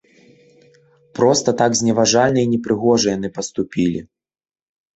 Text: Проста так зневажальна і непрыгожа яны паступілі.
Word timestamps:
Проста 1.19 1.49
так 1.59 1.71
зневажальна 1.81 2.39
і 2.47 2.51
непрыгожа 2.55 3.07
яны 3.19 3.33
паступілі. 3.39 4.05